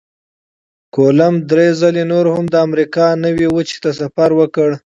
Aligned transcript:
کولمب 0.95 1.41
درې 1.51 1.67
ځلې 1.81 2.03
نور 2.11 2.25
هم 2.35 2.45
د 2.53 2.55
امریکا 2.67 3.05
نوي 3.25 3.47
وچې 3.55 3.77
ته 3.83 3.89
سفر 3.99 4.29
وکړ. 4.39 4.69